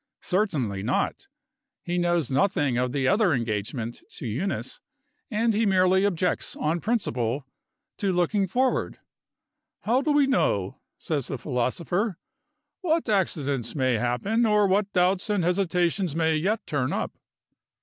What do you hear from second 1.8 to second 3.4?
He knows nothing of the other